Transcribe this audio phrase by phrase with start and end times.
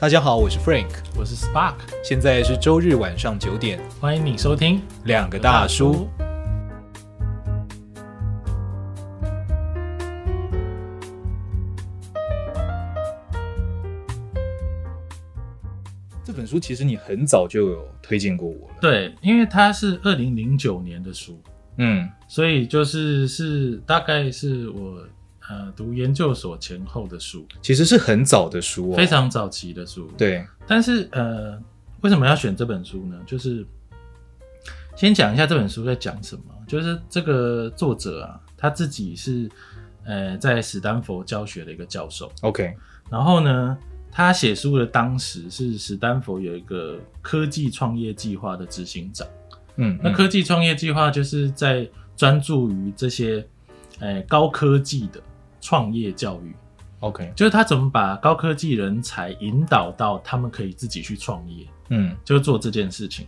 [0.00, 1.74] 大家好，我是 Frank，我是 Spark，
[2.04, 6.08] 现在是周日晚上九点，欢迎你收听两个大叔。
[16.22, 21.42] 这本书其实你很早就有推荐过我了，对，因为它是二零零九年的书，
[21.78, 25.04] 嗯，所以就是是大概是我。
[25.48, 30.06] 呃，读研究所前后的书，其实是很早的书哦，非常早期的书。
[30.18, 31.58] 对，但是呃，
[32.02, 33.18] 为什么要选这本书呢？
[33.26, 33.64] 就是
[34.94, 36.42] 先讲一下这本书在讲什么。
[36.66, 39.48] 就是这个作者啊，他自己是
[40.04, 42.30] 呃在史丹佛教学的一个教授。
[42.42, 42.76] OK，
[43.08, 43.74] 然后呢，
[44.12, 49.26] 他写书的当时是史丹佛有一个科技创业计划的执行长。
[49.76, 53.42] 嗯，嗯，那科技创业计划就是在专注于这些
[54.00, 55.22] 呃高科技的。
[55.68, 56.56] 创业教育
[57.00, 63.26] ，OK，就是他怎么把高科技人才引导到他们可以自己去创业，嗯，就做这件事情。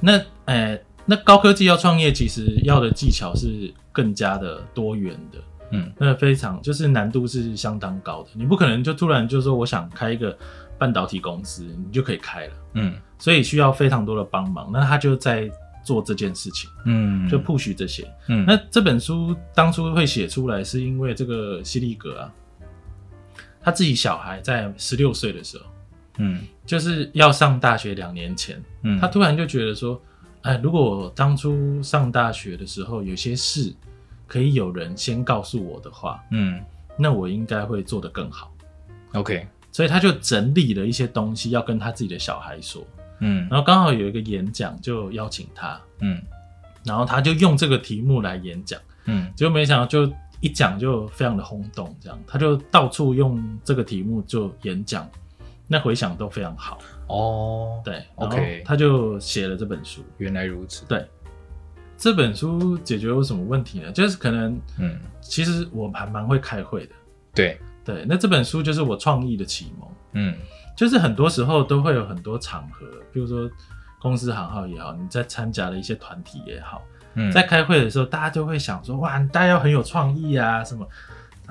[0.00, 5.38] 那，哎、欸，那高科技要创业，其实要的技巧是更加的多元的，
[5.70, 8.30] 嗯，那非常就是难度是相当高的。
[8.32, 10.36] 你不可能就突然就说我想开一个
[10.76, 14.72] 半导体公司，你就可以开了，嗯，所以需要非常多的帮忙。
[14.72, 15.48] 那他就在。
[15.84, 22.32] 做这件事情，嗯，就 push 这些，嗯，那这本书当初会写出来，是因为这个希利格啊，
[23.60, 25.64] 他自己小孩在十六岁的时候，
[26.18, 30.00] 嗯，就是要上大学两年前，嗯，他突然就觉得说，
[30.42, 33.72] 哎，如果我当初上大学的时候有些事
[34.26, 36.60] 可以有人先告诉我的话，嗯，
[36.98, 38.52] 那我应该会做得更好
[39.12, 42.82] ，OK，所以他就整理了一些东西要跟他自己的小孩说。
[43.24, 46.22] 嗯，然后刚好有一个演讲，就邀请他，嗯，
[46.84, 55.08] 然后他就用这个题目来演讲，嗯，结果没想到就一讲就非常的轰动，这样他就到处用这个题目就演讲，
[55.66, 56.78] 那回响都非常好。
[57.08, 60.02] 哦，对，OK，他就写了这本书。
[60.18, 61.06] 原来如此，对，
[61.96, 63.90] 这本书解决有什么问题呢？
[63.92, 66.94] 就是可能，嗯，其实我还蛮会开会的，
[67.34, 70.34] 对对，那这本书就是我创意的启蒙，嗯。
[70.76, 73.48] 就是很多时候都会有很多场合，比如说
[74.00, 76.82] 公司行号也好，你在参加了一些团体也好，
[77.14, 80.84] 嗯，在开会的时候，大家就会想说，哇，大家要很有创意啊，什么，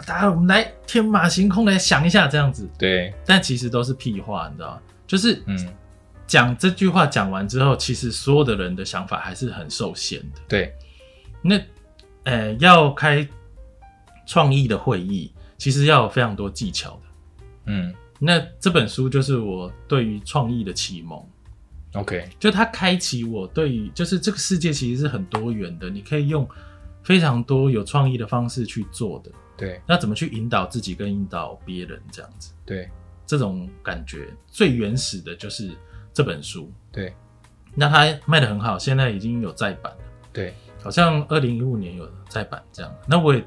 [0.06, 4.82] 大家我们来天马行空来想一下这样子，对，但其实都是屁话，你知道吗？
[5.08, 5.58] 就是，嗯，
[6.28, 10.76] 讲这句话讲完之后，其实所有的人的想法还是很受限的，对，
[11.42, 11.56] 那，
[12.26, 13.26] 呃、欸，要开
[14.26, 15.33] 创意的会议，
[15.64, 17.02] 其实要有非常多技巧的，
[17.68, 17.96] 嗯。
[18.20, 21.26] 那这本书就是我对于创意的启蒙
[21.94, 26.48] ，OK，就它开启我对于就是这个世界其实是很多元的，你可以用
[27.02, 29.32] 非常多有创意的方式去做的。
[29.58, 32.54] 对，那怎么去引导自己跟引导别人这样子？
[32.66, 32.90] 对，
[33.26, 35.72] 这种感觉最原始的就是
[36.14, 36.70] 这本书。
[36.92, 37.14] 对，
[37.74, 40.04] 那它卖的很好，现在已经有再版了。
[40.32, 42.94] 对，好像二零一五年有再版这样。
[43.06, 43.46] 那我也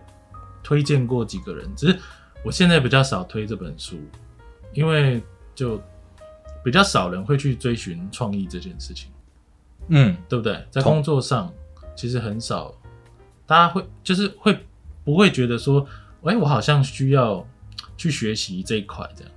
[0.67, 1.97] 推荐过几个人，只是
[2.43, 3.97] 我现在比较少推这本书。
[4.73, 5.23] 因为
[5.55, 5.81] 就
[6.63, 9.11] 比较少人会去追寻创意这件事情，
[9.89, 10.63] 嗯，对不对？
[10.71, 11.51] 在工作上
[11.95, 12.75] 其实很少，
[13.47, 14.59] 大家会就是会
[15.03, 15.87] 不会觉得说，
[16.25, 17.47] 哎，我好像需要
[17.97, 19.33] 去学习这一块这样。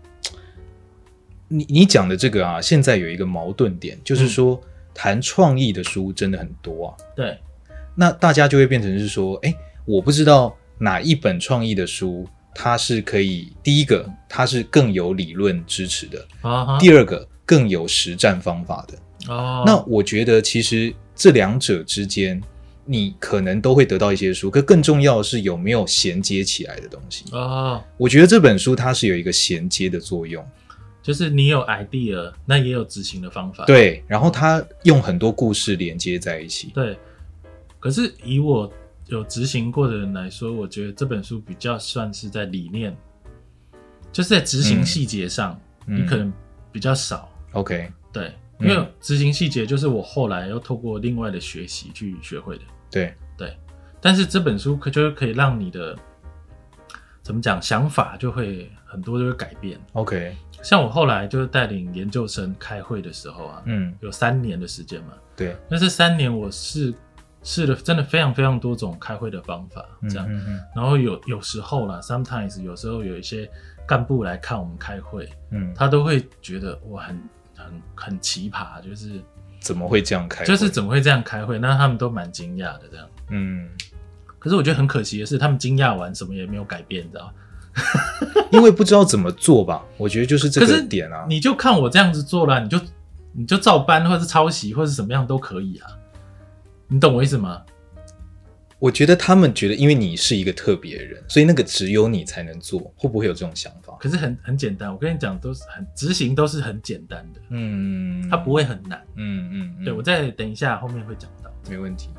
[1.47, 4.61] 你你讲的这个啊，现在有一个矛盾点，就是说
[4.93, 6.97] 谈创意的书真的很多啊。
[7.15, 7.39] 对，
[7.95, 12.27] 那大家就会变成是说，哎，我不知道哪一本创意的书。
[12.61, 16.79] 它是可以，第一个，它是更有理论支持的，uh -huh.
[16.79, 19.31] 第二个，更有实战方法的。
[19.31, 22.41] 哦、uh 那我觉得其实这两者之间，
[22.85, 27.23] 你可能都会得到一些书，可更重要的是有没有衔接起来的东西。
[27.31, 30.43] 哦、uh 我觉得这本书它是有一个衔接的作用，
[31.03, 33.63] 就是你有 idea，那也有执行的方法。
[33.65, 36.71] 对，然后它用很多故事连接在一起。
[36.73, 36.97] 对，
[37.79, 38.69] 可是以我。
[39.09, 42.95] 有执行过的人来说，我觉得这本书比较算是在理念，
[44.11, 46.31] 就是在执行细节上，你可能
[46.71, 47.27] 比较少。
[47.47, 52.63] 嗯、OK，对，因为执行细节就是我后来又透过另外的学习去学会的。
[52.91, 53.57] 对对，
[53.99, 55.97] 但是这本书可就是可以让你的
[57.23, 59.79] 怎么讲想法就会很多就会改变。
[59.93, 65.13] OK，像我后来就是带领研究生开会的时候啊，嗯，有三年的时间嘛。
[65.35, 66.93] 对，那这三年我是。
[67.43, 70.27] 试了真的非常非常多种开会的方法，这样，
[70.75, 73.49] 然后有有时候啦，sometimes 有时候有一些
[73.87, 77.19] 干部来看我们开会，嗯，他都会觉得我很
[77.55, 79.21] 很很奇葩，就是
[79.59, 80.45] 怎么会这样开会？
[80.45, 81.57] 就是怎么会这样开会？
[81.57, 83.69] 那他们都蛮惊讶的，这样，嗯。
[84.37, 87.33] 可是我觉得很可惜的是，他们惊讶完什么也没有改变，你知道
[88.53, 89.83] 因为不知道怎么做吧？
[89.97, 91.25] 我觉得就是这个点啊。
[91.27, 92.79] 你就看我这样子做了，你就
[93.33, 95.91] 你就照搬，或者是抄袭，或者是什么样都可以啊。
[96.91, 97.63] 你懂我意思吗？
[98.79, 103.95] 我觉得他们觉得，因为你是一个特别人，所以那个只有你才能做，会不会有这种想法？
[103.99, 112.09] 可是很很简单，我跟你讲，都是很执行，都是很简单的，嗯，它不会很难，嗯嗯，嗯对，我再等一下后面会讲到，没问题。